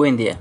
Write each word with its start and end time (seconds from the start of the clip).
Buen 0.00 0.16
día. 0.16 0.38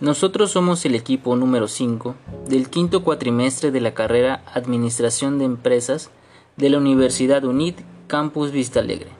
Nosotros 0.00 0.52
somos 0.52 0.86
el 0.86 0.94
equipo 0.94 1.36
número 1.36 1.68
5 1.68 2.14
del 2.48 2.70
quinto 2.70 3.04
cuatrimestre 3.04 3.70
de 3.70 3.82
la 3.82 3.92
carrera 3.92 4.42
Administración 4.54 5.38
de 5.38 5.44
Empresas 5.44 6.08
de 6.56 6.70
la 6.70 6.78
Universidad 6.78 7.44
UNIT 7.44 7.78
Campus 8.06 8.52
Vista 8.52 8.80
Alegre. 8.80 9.10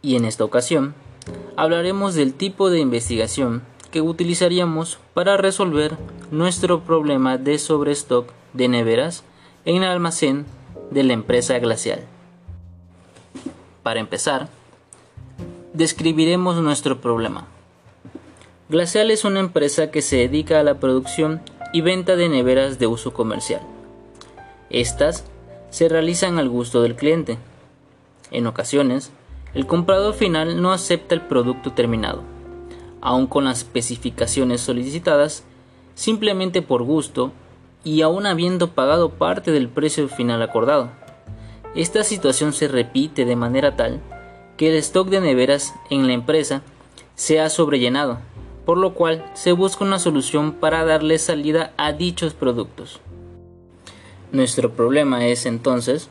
Y 0.00 0.16
en 0.16 0.24
esta 0.24 0.42
ocasión 0.42 0.94
hablaremos 1.58 2.14
del 2.14 2.32
tipo 2.32 2.70
de 2.70 2.80
investigación 2.80 3.60
que 3.90 4.00
utilizaríamos 4.00 5.00
para 5.12 5.36
resolver 5.36 5.98
nuestro 6.30 6.80
problema 6.80 7.36
de 7.36 7.58
sobrestock 7.58 8.32
de 8.54 8.68
neveras 8.68 9.22
en 9.66 9.82
el 9.82 9.90
almacén 9.90 10.46
de 10.90 11.02
la 11.02 11.12
empresa 11.12 11.58
glacial. 11.58 12.06
Para 13.82 14.00
empezar, 14.00 14.48
describiremos 15.74 16.56
nuestro 16.62 17.02
problema. 17.02 17.48
Glacial 18.68 19.12
es 19.12 19.24
una 19.24 19.38
empresa 19.38 19.92
que 19.92 20.02
se 20.02 20.16
dedica 20.16 20.58
a 20.58 20.64
la 20.64 20.80
producción 20.80 21.40
y 21.72 21.82
venta 21.82 22.16
de 22.16 22.28
neveras 22.28 22.80
de 22.80 22.88
uso 22.88 23.12
comercial. 23.12 23.60
Estas 24.70 25.24
se 25.70 25.88
realizan 25.88 26.40
al 26.40 26.48
gusto 26.48 26.82
del 26.82 26.96
cliente. 26.96 27.38
En 28.32 28.48
ocasiones, 28.48 29.12
el 29.54 29.68
comprador 29.68 30.14
final 30.14 30.60
no 30.60 30.72
acepta 30.72 31.14
el 31.14 31.20
producto 31.20 31.74
terminado, 31.74 32.24
aun 33.00 33.28
con 33.28 33.44
las 33.44 33.58
especificaciones 33.58 34.62
solicitadas, 34.62 35.44
simplemente 35.94 36.60
por 36.60 36.82
gusto 36.82 37.30
y 37.84 38.02
aún 38.02 38.26
habiendo 38.26 38.72
pagado 38.72 39.10
parte 39.10 39.52
del 39.52 39.68
precio 39.68 40.08
final 40.08 40.42
acordado. 40.42 40.90
Esta 41.76 42.02
situación 42.02 42.52
se 42.52 42.66
repite 42.66 43.26
de 43.26 43.36
manera 43.36 43.76
tal 43.76 44.00
que 44.56 44.70
el 44.70 44.74
stock 44.78 45.08
de 45.08 45.20
neveras 45.20 45.72
en 45.88 46.08
la 46.08 46.14
empresa 46.14 46.62
se 47.14 47.38
ha 47.38 47.48
sobrellenado 47.48 48.18
por 48.66 48.76
lo 48.76 48.92
cual 48.94 49.24
se 49.32 49.52
busca 49.52 49.84
una 49.84 50.00
solución 50.00 50.52
para 50.52 50.84
darle 50.84 51.18
salida 51.18 51.72
a 51.78 51.92
dichos 51.92 52.34
productos. 52.34 53.00
Nuestro 54.32 54.72
problema 54.72 55.26
es 55.26 55.46
entonces 55.46 56.10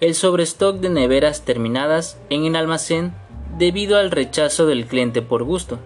el 0.00 0.14
sobrestock 0.16 0.78
de 0.80 0.90
neveras 0.90 1.44
terminadas 1.44 2.18
en 2.28 2.44
el 2.44 2.56
almacén 2.56 3.14
debido 3.56 3.96
al 3.96 4.10
rechazo 4.10 4.66
del 4.66 4.86
cliente 4.86 5.22
por 5.22 5.44
gusto. 5.44 5.78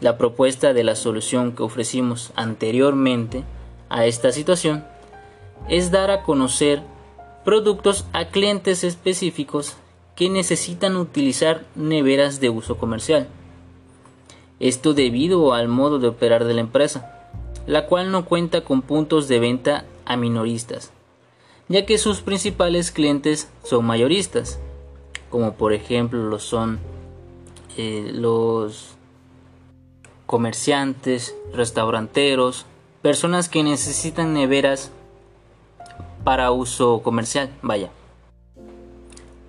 La 0.00 0.18
propuesta 0.18 0.74
de 0.74 0.82
la 0.82 0.96
solución 0.96 1.54
que 1.54 1.62
ofrecimos 1.62 2.32
anteriormente 2.34 3.44
a 3.88 4.06
esta 4.06 4.32
situación 4.32 4.84
es 5.68 5.92
dar 5.92 6.10
a 6.10 6.24
conocer 6.24 6.82
productos 7.44 8.06
a 8.12 8.26
clientes 8.26 8.82
específicos 8.82 9.76
que 10.16 10.28
necesitan 10.28 10.96
utilizar 10.96 11.62
neveras 11.76 12.40
de 12.40 12.50
uso 12.50 12.76
comercial. 12.76 13.28
Esto 14.60 14.94
debido 14.94 15.52
al 15.52 15.68
modo 15.68 15.98
de 15.98 16.08
operar 16.08 16.44
de 16.44 16.54
la 16.54 16.60
empresa, 16.60 17.30
la 17.66 17.86
cual 17.86 18.10
no 18.10 18.24
cuenta 18.24 18.62
con 18.62 18.82
puntos 18.82 19.28
de 19.28 19.40
venta 19.40 19.84
a 20.04 20.16
minoristas, 20.16 20.92
ya 21.68 21.86
que 21.86 21.98
sus 21.98 22.20
principales 22.20 22.90
clientes 22.90 23.50
son 23.62 23.84
mayoristas, 23.84 24.60
como 25.30 25.54
por 25.54 25.72
ejemplo 25.72 26.22
lo 26.28 26.38
son 26.38 26.78
eh, 27.76 28.10
los 28.12 28.96
comerciantes, 30.26 31.34
restauranteros, 31.52 32.66
personas 33.02 33.48
que 33.48 33.62
necesitan 33.62 34.32
neveras 34.32 34.90
para 36.22 36.50
uso 36.52 37.02
comercial, 37.02 37.50
vaya. 37.62 37.90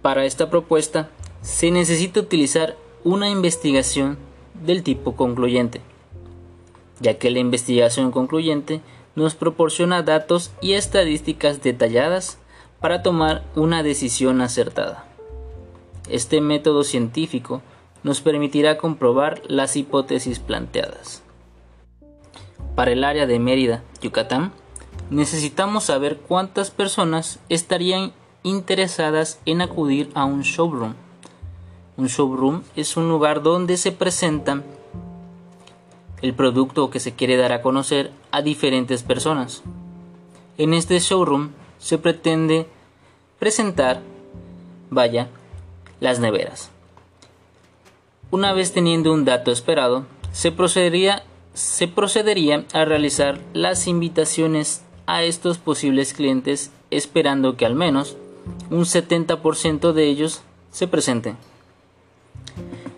Para 0.01 0.25
esta 0.25 0.49
propuesta 0.49 1.09
se 1.41 1.71
necesita 1.71 2.19
utilizar 2.19 2.75
una 3.03 3.29
investigación 3.29 4.17
del 4.63 4.83
tipo 4.83 5.15
concluyente, 5.15 5.81
ya 6.99 7.17
que 7.17 7.29
la 7.29 7.39
investigación 7.39 8.11
concluyente 8.11 8.81
nos 9.15 9.35
proporciona 9.35 10.03
datos 10.03 10.51
y 10.61 10.73
estadísticas 10.73 11.61
detalladas 11.61 12.37
para 12.79 13.01
tomar 13.01 13.43
una 13.55 13.83
decisión 13.83 14.41
acertada. 14.41 15.05
Este 16.09 16.41
método 16.41 16.83
científico 16.83 17.61
nos 18.03 18.21
permitirá 18.21 18.77
comprobar 18.77 19.41
las 19.47 19.75
hipótesis 19.75 20.39
planteadas. 20.39 21.23
Para 22.75 22.91
el 22.91 23.03
área 23.03 23.25
de 23.25 23.39
Mérida, 23.39 23.83
Yucatán, 24.01 24.51
necesitamos 25.09 25.85
saber 25.85 26.17
cuántas 26.17 26.71
personas 26.71 27.39
estarían 27.49 28.13
interesadas 28.43 29.39
en 29.45 29.61
acudir 29.61 30.11
a 30.13 30.25
un 30.25 30.41
showroom 30.41 30.93
un 31.97 32.07
showroom 32.07 32.63
es 32.75 32.97
un 32.97 33.07
lugar 33.07 33.41
donde 33.41 33.77
se 33.77 33.91
presenta 33.91 34.61
el 36.21 36.33
producto 36.33 36.89
que 36.89 36.99
se 36.99 37.13
quiere 37.13 37.37
dar 37.37 37.51
a 37.51 37.61
conocer 37.61 38.11
a 38.31 38.41
diferentes 38.41 39.03
personas. 39.03 39.63
En 40.57 40.73
este 40.73 40.99
showroom 40.99 41.51
se 41.77 41.97
pretende 41.97 42.67
presentar, 43.39 44.01
vaya, 44.89 45.29
las 45.99 46.19
neveras. 46.19 46.71
Una 48.31 48.53
vez 48.53 48.73
teniendo 48.73 49.13
un 49.13 49.23
dato 49.23 49.51
esperado, 49.51 50.05
se 50.31 50.51
procedería, 50.51 51.23
se 51.53 51.87
procedería 51.87 52.65
a 52.73 52.85
realizar 52.85 53.39
las 53.53 53.87
invitaciones 53.87 54.83
a 55.05 55.23
estos 55.23 55.57
posibles 55.57 56.13
clientes 56.13 56.71
esperando 56.91 57.55
que 57.55 57.65
al 57.65 57.75
menos 57.75 58.17
un 58.69 58.81
70% 58.81 59.93
de 59.93 60.07
ellos 60.07 60.41
se 60.71 60.87
presenten. 60.87 61.37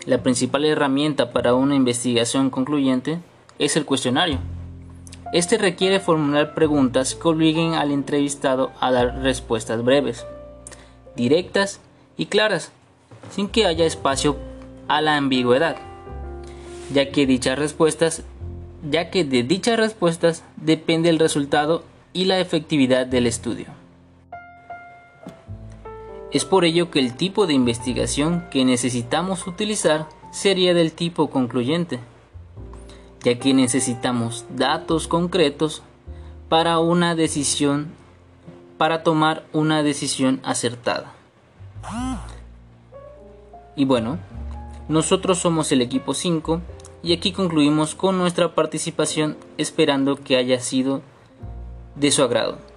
La 0.08 0.22
principal 0.22 0.64
herramienta 0.64 1.32
para 1.32 1.52
una 1.52 1.74
investigación 1.74 2.48
concluyente 2.48 3.18
es 3.58 3.76
el 3.76 3.84
cuestionario. 3.84 4.38
Este 5.34 5.58
requiere 5.58 6.00
formular 6.00 6.54
preguntas 6.54 7.14
que 7.14 7.28
obliguen 7.28 7.74
al 7.74 7.92
entrevistado 7.92 8.72
a 8.80 8.90
dar 8.90 9.18
respuestas 9.20 9.84
breves, 9.84 10.24
directas 11.14 11.82
y 12.16 12.24
claras, 12.24 12.72
sin 13.30 13.48
que 13.48 13.66
haya 13.66 13.84
espacio 13.84 14.38
a 14.88 15.02
la 15.02 15.18
ambigüedad, 15.18 15.76
ya 16.90 17.10
que 17.10 17.26
dichas 17.26 17.58
respuestas, 17.58 18.22
ya 18.90 19.10
que 19.10 19.24
de 19.24 19.42
dichas 19.42 19.78
respuestas 19.78 20.42
depende 20.56 21.10
el 21.10 21.18
resultado 21.18 21.84
y 22.14 22.24
la 22.24 22.40
efectividad 22.40 23.04
del 23.04 23.26
estudio. 23.26 23.77
Es 26.30 26.44
por 26.44 26.64
ello 26.64 26.90
que 26.90 26.98
el 26.98 27.16
tipo 27.16 27.46
de 27.46 27.54
investigación 27.54 28.44
que 28.50 28.64
necesitamos 28.64 29.46
utilizar 29.46 30.08
sería 30.30 30.74
del 30.74 30.92
tipo 30.92 31.30
concluyente, 31.30 32.00
ya 33.22 33.38
que 33.38 33.54
necesitamos 33.54 34.44
datos 34.50 35.08
concretos 35.08 35.82
para 36.48 36.78
una 36.78 37.14
decisión 37.14 37.92
para 38.76 39.02
tomar 39.02 39.44
una 39.52 39.82
decisión 39.82 40.40
acertada. 40.44 41.12
Y 43.74 43.84
bueno, 43.84 44.18
nosotros 44.88 45.38
somos 45.38 45.72
el 45.72 45.82
equipo 45.82 46.14
5 46.14 46.60
y 47.02 47.12
aquí 47.12 47.32
concluimos 47.32 47.94
con 47.94 48.18
nuestra 48.18 48.54
participación 48.54 49.36
esperando 49.56 50.16
que 50.16 50.36
haya 50.36 50.60
sido 50.60 51.02
de 51.96 52.10
su 52.10 52.22
agrado. 52.22 52.67